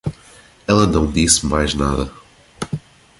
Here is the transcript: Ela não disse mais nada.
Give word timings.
Ela 0.67 0.87
não 0.87 1.05
disse 1.11 1.45
mais 1.45 1.75
nada. 1.75 2.11